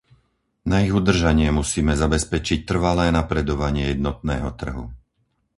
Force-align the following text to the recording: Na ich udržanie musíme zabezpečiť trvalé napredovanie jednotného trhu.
Na 0.69 0.77
ich 0.85 0.89
udržanie 0.99 1.49
musíme 1.59 1.93
zabezpečiť 2.03 2.59
trvalé 2.69 3.05
napredovanie 3.19 3.83
jednotného 3.93 4.49
trhu. 4.61 4.85